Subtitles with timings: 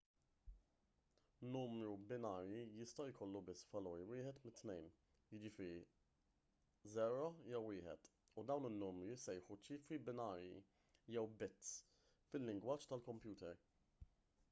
[1.55, 4.87] numru binarju jista' jkollu biss valur wieħed minn tnejn
[5.33, 5.83] jiġifieri
[6.95, 8.09] 0 jew 1
[8.43, 10.57] u dawn in-numri jissejħu ċifri binarji
[11.17, 11.69] jew bits
[12.33, 13.61] fil-lingwaġġ tal-kompjuter